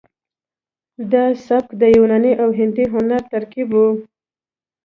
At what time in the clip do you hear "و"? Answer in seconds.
3.77-3.81